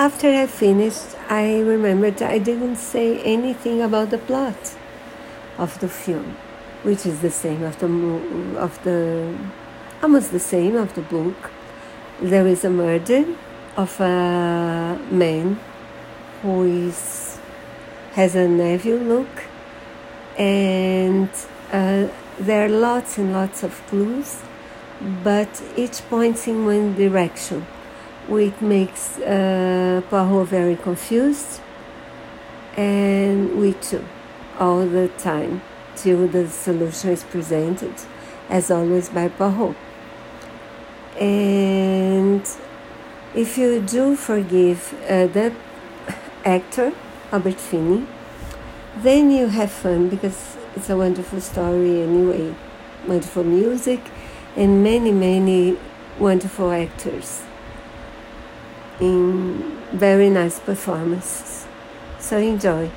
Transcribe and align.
after 0.00 0.28
I 0.28 0.46
finished, 0.46 1.14
I 1.28 1.60
remembered 1.60 2.22
I 2.22 2.38
didn't 2.38 2.76
say 2.76 3.20
anything 3.20 3.82
about 3.82 4.08
the 4.08 4.16
plot 4.16 4.74
of 5.58 5.78
the 5.80 5.90
film, 5.90 6.36
which 6.84 7.04
is 7.04 7.20
the 7.20 7.30
same 7.30 7.62
of 7.62 7.78
the 7.80 7.88
of 8.56 8.82
the 8.82 9.36
almost 10.02 10.32
the 10.32 10.40
same 10.40 10.74
of 10.74 10.94
the 10.94 11.02
book. 11.02 11.50
There 12.22 12.46
is 12.46 12.64
a 12.64 12.70
murder 12.70 13.26
of 13.76 14.00
a 14.00 14.98
man 15.10 15.60
who 16.40 16.62
is 16.64 17.38
has 18.12 18.34
a 18.34 18.48
nephew 18.48 18.96
look, 18.96 19.34
and 20.38 21.28
uh, 21.72 22.08
there 22.38 22.64
are 22.64 22.70
lots 22.70 23.18
and 23.18 23.34
lots 23.34 23.62
of 23.62 23.72
clues, 23.88 24.40
but 25.22 25.62
each 25.76 26.00
points 26.08 26.48
in 26.48 26.64
one 26.64 26.94
direction, 26.94 27.66
which 28.28 28.60
makes 28.60 29.18
uh, 29.18 30.02
very 30.44 30.76
confused, 30.76 31.60
and 32.76 33.58
we 33.58 33.72
too, 33.74 34.04
all 34.58 34.86
the 34.86 35.08
time, 35.18 35.62
till 35.96 36.28
the 36.28 36.48
solution 36.48 37.10
is 37.10 37.24
presented, 37.24 37.94
as 38.48 38.70
always 38.70 39.08
by 39.08 39.28
Poirot. 39.28 39.76
And 41.18 42.42
if 43.34 43.58
you 43.58 43.80
do 43.80 44.16
forgive 44.16 44.94
uh, 45.08 45.26
the 45.26 45.54
actor, 46.44 46.92
Albert 47.32 47.60
Finney, 47.60 48.06
then 48.96 49.30
you 49.30 49.48
have 49.48 49.70
fun 49.70 50.08
because 50.08 50.56
it's 50.74 50.90
a 50.90 50.96
wonderful 50.96 51.40
story 51.40 52.02
anyway. 52.02 52.54
Wonderful 53.06 53.44
music 53.44 54.00
and 54.56 54.82
many, 54.82 55.12
many 55.12 55.76
wonderful 56.18 56.70
actors 56.70 57.42
in 59.00 59.78
very 59.92 60.30
nice 60.30 60.58
performances. 60.60 61.66
So 62.18 62.38
enjoy. 62.38 62.90